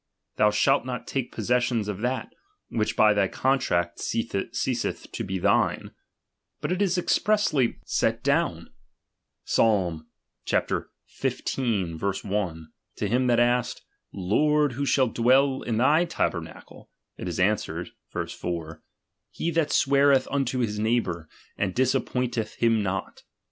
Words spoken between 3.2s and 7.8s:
contract ceaseth to be thine: but it is expressly ily j thuktU